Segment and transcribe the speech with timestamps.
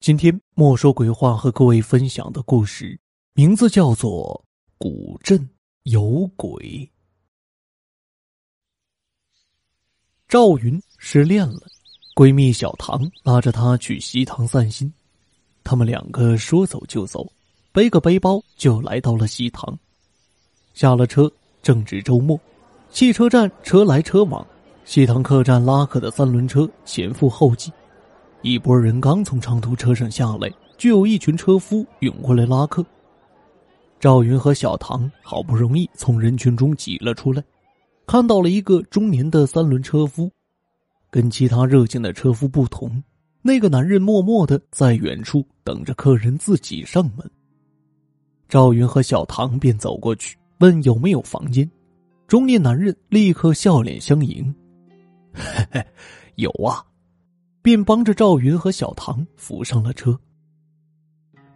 [0.00, 2.98] 今天莫说鬼话和各位分享的故事
[3.34, 4.42] 名字叫做
[4.78, 5.46] 《古镇
[5.82, 6.50] 有鬼》。
[10.26, 11.60] 赵云失恋了，
[12.14, 14.90] 闺蜜小唐拉着她去西塘散心，
[15.62, 17.30] 他们两个说走就走，
[17.70, 19.78] 背个背包就来到了西塘。
[20.72, 21.30] 下了车，
[21.62, 22.40] 正值周末，
[22.90, 24.46] 汽车站车来车往，
[24.86, 27.70] 西塘客栈拉客的三轮车前赴后继。
[28.42, 32.84] 一拨人刚从长途车上下来，就有一群车夫涌过来拉客。
[33.98, 37.44] 赵云和小唐好不容易从人群中挤了出来，
[38.06, 40.30] 看到了一个中年的三轮车夫。
[41.10, 43.02] 跟其他热情的车夫不同，
[43.42, 47.30] 那个男人默默的在远处等着客人自己上门。
[48.48, 51.70] 赵云和小唐便走过去问有没有房间，
[52.26, 54.54] 中年男人立刻笑脸相迎
[55.34, 55.86] ：“嘿嘿，
[56.36, 56.82] 有啊。”
[57.62, 60.18] 便帮着赵云和小唐扶上了车。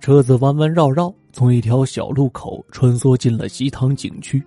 [0.00, 4.42] 车子弯弯绕绕，从一条小路口穿梭进了西塘景区。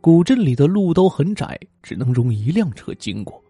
[0.00, 3.42] 古镇里的路都很窄，只能容一辆车经过。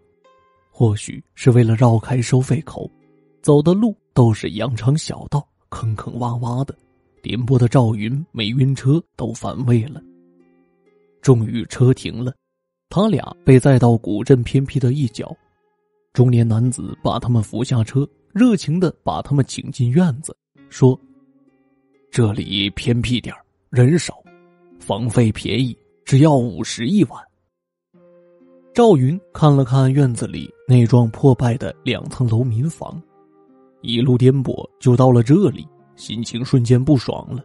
[0.71, 2.91] 或许是为了绕开收费口，
[3.43, 6.75] 走的路都是羊肠小道，坑坑洼洼的，
[7.21, 10.01] 颠簸的赵云没晕车都反胃了。
[11.21, 12.33] 终于车停了，
[12.89, 15.37] 他俩被载到古镇偏僻的一角。
[16.13, 20.37] 中年男子把他们扶下车，热情的把他们请进院子，
[20.69, 20.99] 说
[22.11, 23.35] ：“这里偏僻点
[23.71, 24.23] 人少，
[24.81, 27.23] 房费便宜，只要五十一晚。”
[28.75, 33.01] 赵云看了看院子里那幢破败的两层楼民房，
[33.83, 37.45] 一路颠簸就到了这里，心情瞬间不爽了。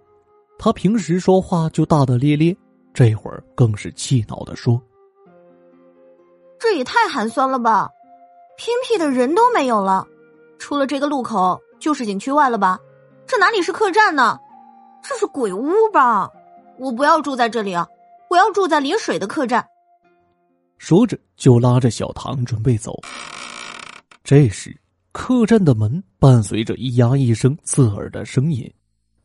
[0.57, 2.55] 他平时说话就大大咧咧，
[2.93, 4.81] 这会儿更是气恼的说
[6.59, 7.89] ：“这也太寒酸了吧！”
[8.57, 10.07] 偏僻的人都没有了，
[10.59, 12.79] 出了这个路口就是景区外了吧？
[13.25, 14.39] 这哪里是客栈呢？
[15.01, 16.29] 这是鬼屋吧？
[16.77, 17.87] 我不要住在这里啊！
[18.29, 19.65] 我要住在临水的客栈。
[20.77, 22.99] 说着就拉着小唐准备走。
[24.23, 24.75] 这时，
[25.11, 28.71] 客栈的门伴随着咿呀一声刺耳的声音，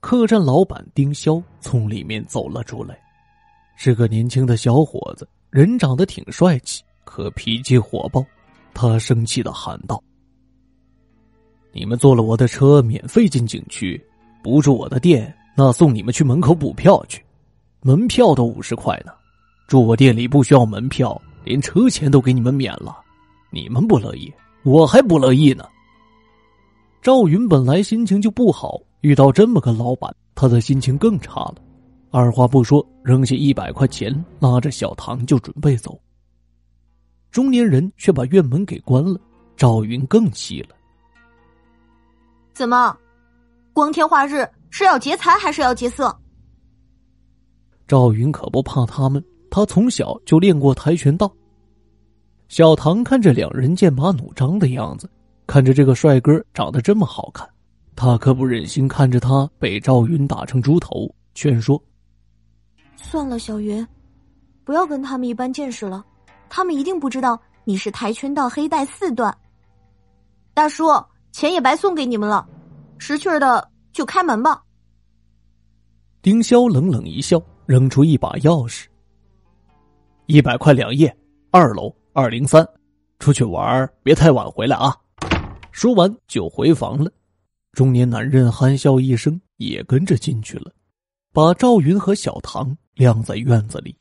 [0.00, 2.98] 客栈老板丁潇从里面走了出来，
[3.76, 8.24] 是个年轻的小伙子，人长得挺帅气，可脾气火爆。
[8.74, 10.02] 他生气的喊道
[11.72, 14.00] ：“你们坐了我的车，免费进景区；
[14.42, 17.24] 不住我的店，那送你们去门口补票去。
[17.80, 19.12] 门票都五十块呢，
[19.66, 22.96] 住我店里不需要门票，连车钱都给你们免了。
[23.50, 25.64] 你们不乐意，我还不乐意呢。”
[27.00, 31.56] 赵云本来心情就不好，遇到这么个老板，他的心情更差了。
[32.10, 35.98] 二话不说，扔下一百块钱，拉着小唐就准备走。
[37.30, 39.20] 中年人却把院门给关了，
[39.56, 40.74] 赵云更气了。
[42.52, 42.96] 怎么，
[43.72, 46.16] 光天化日是要劫财还是要劫色？
[47.86, 51.32] 赵云可不怕他们，他从小就练过跆拳道。
[52.48, 55.08] 小唐看着两人剑拔弩张的样子，
[55.46, 57.48] 看着这个帅哥长得这么好看，
[57.94, 61.80] 他可不忍心看着他被赵云打成猪头，劝说
[62.96, 63.86] ：“算了，小云，
[64.64, 66.04] 不要跟他们一般见识了。”
[66.48, 69.36] 他们一定不知道你是跆拳道黑带四段。
[70.54, 70.86] 大叔，
[71.32, 72.46] 钱也白送给你们了，
[72.98, 74.62] 识趣的就开门吧。
[76.20, 78.86] 丁潇冷冷一笑，扔出一把钥匙。
[80.26, 81.16] 一百块两夜，
[81.50, 82.66] 二楼二零三，
[83.18, 84.94] 出去玩别太晚回来啊！
[85.70, 87.10] 说完就回房了。
[87.72, 90.72] 中年男人憨笑一声，也跟着进去了，
[91.32, 93.96] 把赵云和小唐晾在院子里。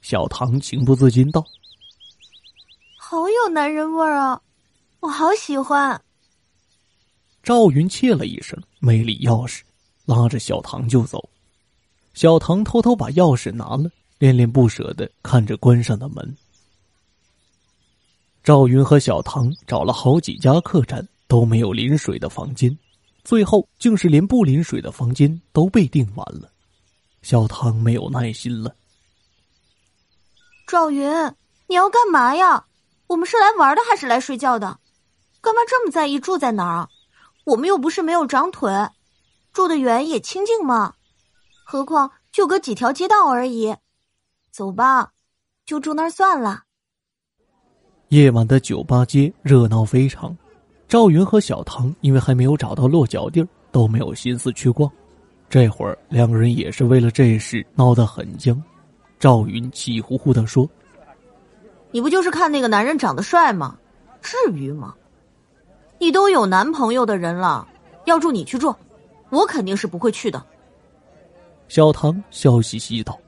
[0.00, 1.44] 小唐情不自禁道
[2.96, 4.40] ：“好有男人味儿啊，
[5.00, 6.00] 我好喜欢。”
[7.42, 9.60] 赵云切了一声，没理钥匙，
[10.04, 11.28] 拉着小唐就走。
[12.14, 16.36] 小唐偷偷把钥匙拿了，恋恋不舍的看着关上的门。
[18.42, 22.76] 赵云和小唐找了好几家客栈，都没有临水的房间，
[23.24, 26.50] 最后竟是连不临水的房间都被订完了。
[27.22, 28.74] 小唐没有耐心了。
[30.68, 31.10] 赵云，
[31.66, 32.66] 你要干嘛呀？
[33.06, 34.78] 我们是来玩的还是来睡觉的？
[35.40, 36.88] 干嘛这么在意住在哪儿？
[37.46, 38.70] 我们又不是没有长腿，
[39.54, 40.92] 住得远也清静嘛。
[41.64, 43.74] 何况就隔几条街道而已。
[44.52, 45.12] 走吧，
[45.64, 46.64] 就住那儿算了。
[48.08, 50.36] 夜晚的酒吧街热闹非常，
[50.86, 54.90] 赵云和小唐因为还没有找到落脚地儿，都没有心思去逛。
[55.48, 58.62] 这会儿两个人也是为了这事闹得很僵。
[59.18, 60.68] 赵云气呼呼的说
[61.90, 63.76] ：“你不就是看那个男人长得帅吗？
[64.20, 64.94] 至于吗？”
[65.98, 67.66] 你都有男朋友的人了，
[68.04, 68.72] 要住你去住，
[69.30, 70.40] 我肯定是不会去的。
[71.66, 73.18] 小唐笑嘻嘻道：“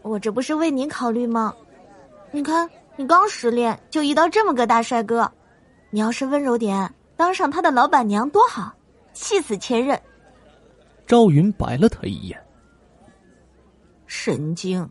[0.00, 1.54] 我这不是为您考虑吗？
[2.30, 5.30] 你看，你刚失恋就遇到这么个大帅哥，
[5.90, 8.72] 你要是温柔点，当上他的老板娘多好，
[9.12, 10.00] 气死前任。”
[11.06, 12.42] 赵云白了他一眼
[14.10, 14.90] ：“神经！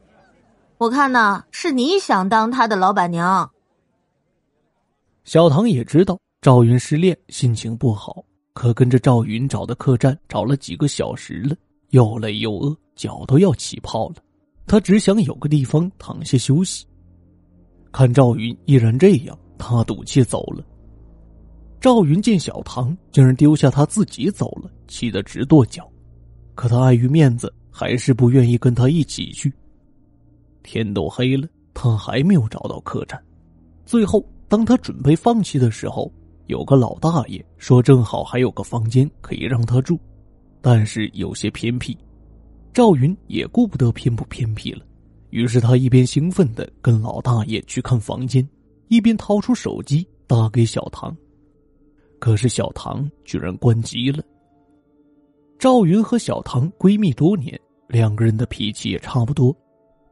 [0.78, 3.52] 我看呢，是你想当他的老板娘。”
[5.26, 8.24] 小唐也知道赵云失恋，心情不好，
[8.54, 11.54] 可跟着赵云找的客栈找了几个小时了，
[11.90, 14.16] 又累又饿，脚都要起泡了。
[14.66, 16.88] 他只想有个地方躺下休息。
[17.92, 20.64] 看赵云依然这样，他赌气走了。
[21.82, 25.92] 赵云见小唐竟然丢下他自己走了，气得直跺脚，
[26.56, 29.54] 可他碍于面子，还是不愿意跟他一起去。
[30.64, 33.18] 天都黑了，他还没有找到客栈，
[33.86, 34.22] 最后。
[34.50, 36.12] 当他准备放弃的时候，
[36.48, 39.98] 有个老大爷说：“正好还有个房间可以让他住，
[40.60, 41.96] 但是有些偏僻。”
[42.74, 44.84] 赵云也顾不得偏不偏僻了，
[45.30, 48.46] 于是他一边兴奋的跟老大爷去看房间，
[48.88, 51.16] 一边掏出手机打给小唐。
[52.18, 54.24] 可是小唐居然关机了。
[55.60, 57.60] 赵云和小唐闺蜜多年，
[57.90, 59.54] 两个人的脾气也差不多，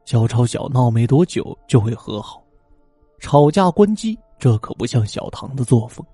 [0.04, 2.42] 小吵小闹没多久就会和好，
[3.20, 4.18] 吵架关机。
[4.36, 6.06] 这可不像小唐的作风，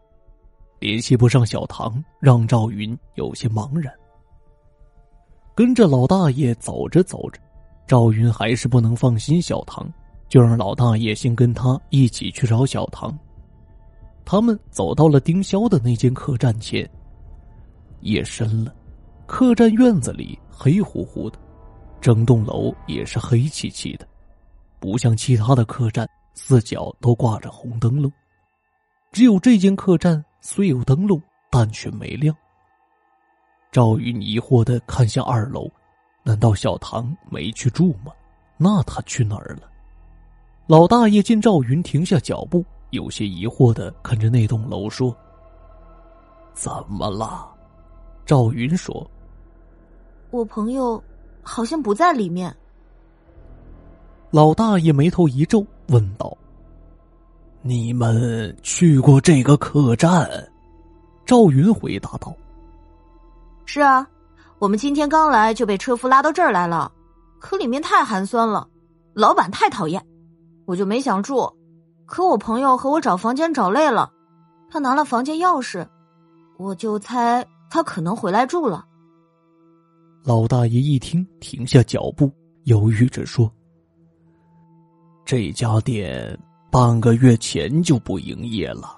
[0.78, 3.93] 联系不上小唐，让赵云有些茫然。
[5.55, 7.38] 跟着老大爷走着走着，
[7.87, 9.87] 赵云还是不能放心小唐，
[10.28, 13.14] 就让老大爷先跟他一起去找小唐。
[14.25, 16.88] 他们走到了丁霄的那间客栈前。
[18.00, 18.75] 夜深了，
[19.26, 21.38] 客栈院子里黑乎乎的，
[22.04, 24.06] 整栋楼也是黑漆漆的，
[24.78, 26.06] 不像其他的客栈。
[26.34, 28.12] 四角都挂着红灯笼，
[29.10, 31.18] 只有这间客栈虽有灯笼，
[31.48, 32.36] 但却没亮。
[33.72, 35.66] 赵云疑惑的看向二楼，
[36.22, 38.12] 难道小唐没去住吗？
[38.58, 39.62] 那他去哪儿了？
[40.66, 45.16] 老大爷见赵云停下脚步，有些疑惑的看着那栋楼说
[46.52, 47.50] ：“怎么了？”
[48.26, 49.10] 赵云说
[50.30, 51.02] ：“我朋友
[51.44, 52.52] 好像不在里面。”
[54.32, 55.64] 老大爷眉头一皱。
[55.88, 56.35] 问道
[57.61, 60.26] ：“你们去过这个客栈？”
[61.26, 62.35] 赵云回答道
[63.67, 64.08] ：“是啊，
[64.58, 66.91] 我们今天刚来就被车夫拉到这儿来了。
[67.38, 68.67] 可里面太寒酸了，
[69.12, 70.02] 老板太讨厌，
[70.64, 71.52] 我就没想住。
[72.06, 74.11] 可我朋友和我找房间找累了，
[74.70, 75.87] 他拿了房间钥匙，
[76.56, 78.87] 我就猜他可能回来住了。”
[80.26, 82.32] 老大爷一听，停下脚步，
[82.62, 83.53] 犹豫着说。
[85.23, 86.35] 这家店
[86.73, 88.97] 半个月前就不营业了，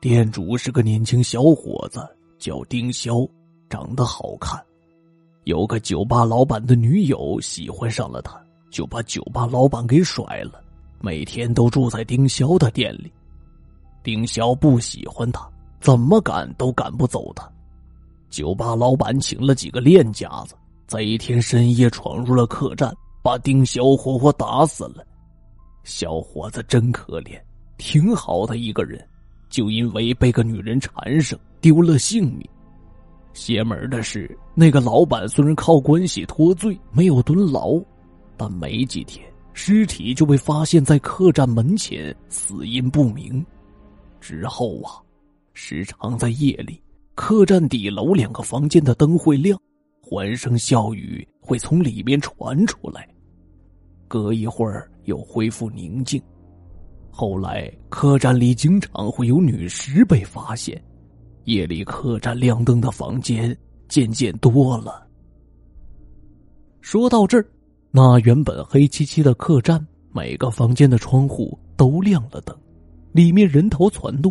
[0.00, 2.00] 店主是个年轻小伙子，
[2.38, 3.28] 叫丁潇，
[3.68, 4.58] 长得好看。
[5.44, 10.64] 有个酒吧老板的女友喜欢上了他，就把酒吧老板给甩了，
[11.02, 13.12] 每天都住在丁潇的店里。
[14.02, 15.46] 丁潇不喜欢他，
[15.82, 17.46] 怎么赶都赶不走他。
[18.28, 20.54] 酒吧老板请了几个练家子，
[20.86, 25.06] 在一天深夜闯入了客栈，把丁小活活打死了。
[25.84, 27.40] 小伙子真可怜，
[27.78, 29.02] 挺好的一个人，
[29.48, 32.48] 就因为被个女人缠上，丢了性命。
[33.32, 37.78] 邪门的是，那个老板虽然靠关系脱罪，没有蹲牢，
[38.36, 43.44] 但没几天，尸体就被发现在客栈门前，死因不明。
[44.20, 44.98] 之后啊，
[45.52, 46.80] 时常在夜里，
[47.16, 49.58] 客栈底楼两个房间的灯会亮，
[50.02, 53.08] 欢声笑语会从里面传出来。
[54.06, 56.22] 隔一会儿又恢复宁静。
[57.10, 60.80] 后来客栈里经常会有女尸被发现，
[61.44, 63.56] 夜里客栈亮灯的房间
[63.88, 65.08] 渐渐多了。
[66.82, 67.46] 说到这儿，
[67.90, 72.54] 那原本黑漆漆的客栈，每个房间的窗户都亮了灯，
[73.12, 74.30] 里面人头攒动。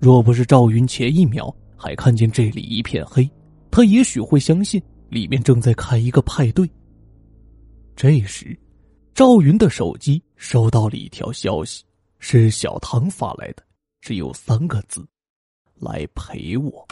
[0.00, 3.30] 若不是赵云前一秒还看见这里一片黑，
[3.70, 6.68] 他也许会相信里面正在开一个派对。
[7.96, 8.54] 这时。
[9.14, 11.82] 赵云的手机收到了一条消息，
[12.20, 13.64] 是小唐发来的，
[14.00, 15.04] 只有三个字
[15.80, 16.86] ：“来陪我。”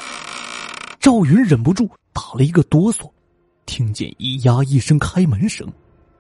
[0.99, 3.09] 赵云忍不住打了一个哆嗦，
[3.65, 5.73] 听见“咿呀”一声开门声，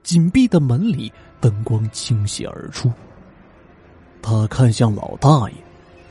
[0.04, 2.88] 紧闭的门里灯光倾泻而出。
[4.22, 5.56] 他看向老大爷，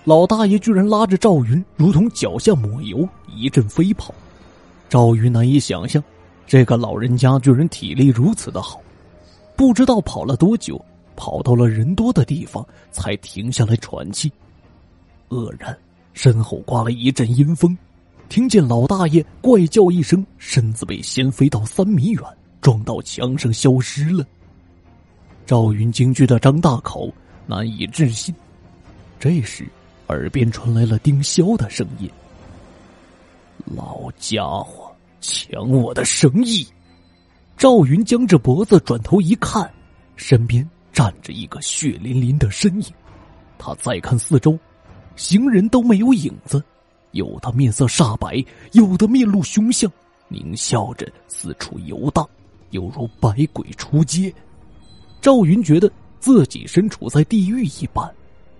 [0.05, 4.13] 老大爷居然拉着赵云，如同脚下抹油，一阵飞跑。
[4.87, 6.01] 赵云难以想象，
[6.45, 8.79] 这个老人家居然体力如此的好。
[9.55, 10.79] 不知道跑了多久，
[11.15, 14.31] 跑到了人多的地方，才停下来喘气。
[15.29, 15.75] 愕然，
[16.13, 17.75] 身后刮了一阵阴风，
[18.29, 22.23] 听见老大爷怪叫一声，身子被掀飞到三米远，
[22.61, 24.23] 撞到墙上消失了。
[25.47, 27.11] 赵云惊惧的张大口，
[27.47, 28.35] 难以置信。
[29.19, 29.65] 这时，
[30.07, 32.09] 耳边传来了丁潇的声音
[33.75, 36.67] ：“老家伙，抢我的生意！”
[37.57, 39.71] 赵云僵着脖子转头一看，
[40.15, 42.87] 身边站着一个血淋淋的身影。
[43.57, 44.59] 他再看四周，
[45.15, 46.61] 行人都没有影子，
[47.11, 48.43] 有的面色煞白，
[48.73, 49.91] 有的面露凶相，
[50.29, 52.27] 狞笑着四处游荡，
[52.71, 54.31] 犹如百鬼出街。
[55.21, 58.13] 赵云觉得自己身处在地狱一般。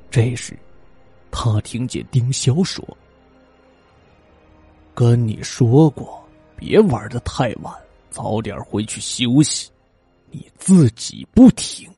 [0.10, 0.58] 这时，
[1.38, 2.82] 他听见丁潇说
[4.96, 6.26] ：“跟你说过，
[6.56, 7.76] 别玩的太晚，
[8.10, 9.70] 早点回去休息。
[10.32, 11.92] 你自己不听。”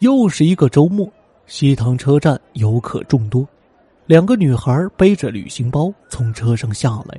[0.00, 1.10] 又是一个周末，
[1.46, 3.48] 西塘车站游客众多，
[4.04, 7.18] 两个女孩背着旅行包从车上下来，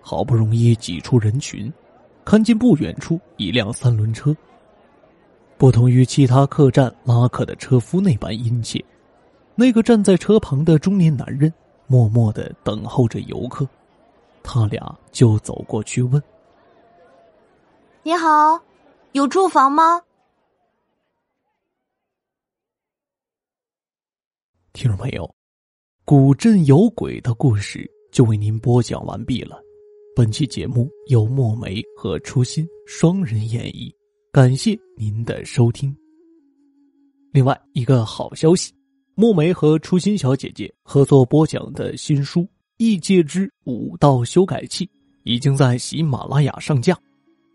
[0.00, 1.70] 好不容易挤出人群。
[2.24, 4.34] 看见不远处一辆三轮车。
[5.60, 8.82] 不同于其他客栈拉客的车夫那般殷切，
[9.54, 11.52] 那个站在车旁的中年男人
[11.86, 13.68] 默默的等候着游客。
[14.42, 16.22] 他俩就走过去问
[18.02, 18.58] ：“你好，
[19.12, 20.00] 有住房吗？”
[24.72, 25.30] 听众朋友，
[26.06, 29.60] 古镇有鬼的故事就为您播讲完毕了。
[30.16, 33.94] 本期节目由墨梅和初心双人演绎，
[34.32, 35.92] 感谢您的收听。
[37.32, 38.72] 另外一个好消息，
[39.16, 42.42] 墨梅和初心小姐姐合作播讲的新书
[42.76, 44.86] 《异界之武道修改器》
[45.24, 46.96] 已经在喜马拉雅上架。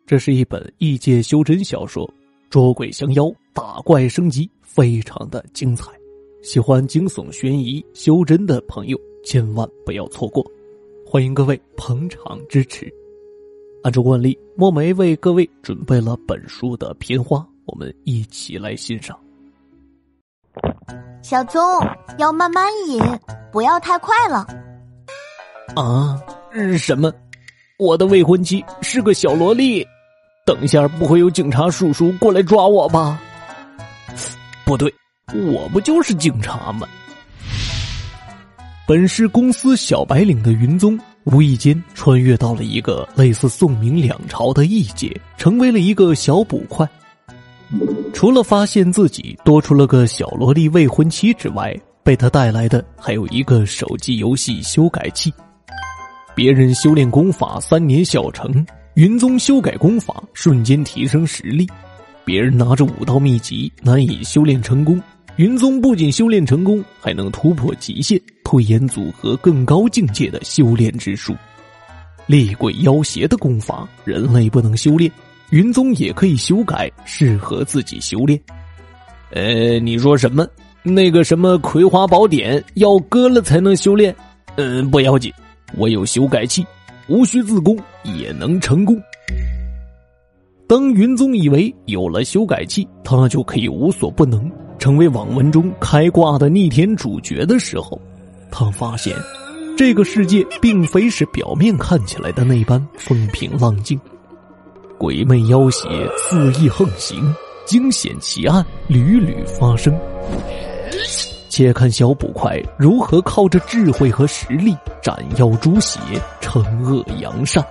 [0.05, 2.13] 这是一本异界修真小说，
[2.49, 5.89] 捉鬼降妖、打怪升级，非常的精彩。
[6.43, 10.45] 喜欢惊悚悬疑修真的朋友，千万不要错过。
[11.05, 12.93] 欢迎各位捧场支持。
[13.85, 19.15] 按照惯例，墨梅为各位准备了本书的片花，我们一起来欣赏。
[21.21, 21.61] 小宗
[22.17, 22.99] 要慢慢饮，
[23.51, 24.47] 不要太快了。
[25.75, 26.19] 啊？
[26.79, 27.13] 什么？
[27.77, 29.85] 我的未婚妻是个小萝莉？
[30.47, 33.21] 等一下，不会有警察叔叔过来抓我吧？
[34.65, 34.91] 不对，
[35.31, 36.87] 我不就是警察吗？
[38.87, 46.87] 本是公司小白领的云宗，无意间穿越到了一个类似宋明两朝的异界，成为了一个小捕快。
[48.13, 55.33] 除了发现自己多出了个小萝莉未婚妻之外，被他带来的还有一个手机游戏修改器。
[56.35, 58.63] 别人修炼功法三年小成，
[58.93, 61.67] 云宗修改功法瞬间提升实力。
[62.23, 65.01] 别人拿着武道秘籍难以修炼成功。
[65.37, 71.35] 云宗不仅修炼成功，还能突破极限，推演组合更高境界的修炼之术。
[72.25, 75.11] 厉鬼妖邪的功法，人类不能修炼，
[75.49, 78.39] 云宗也可以修改，适合自己修炼。
[79.31, 80.47] 呃，你说什么？
[80.83, 84.15] 那个什么葵花宝典要割了才能修炼？
[84.55, 85.33] 嗯，不要紧，
[85.75, 86.65] 我有修改器，
[87.09, 88.97] 无需自宫也能成功。
[90.65, 94.49] 当云宗以为有了修改器，他就可以无所不能。
[94.85, 97.99] 成为网文中开挂的逆天主角的时候，
[98.51, 99.15] 他发现，
[99.75, 103.99] 这个世界并非是表面看起来的那般风平浪静，
[104.95, 107.33] 鬼魅妖邪肆意横行，
[107.65, 109.91] 惊险奇案屡屡发生。
[111.49, 115.99] 且看小捕快如何靠着智慧和实力斩妖诛邪，
[116.39, 117.65] 惩恶扬善。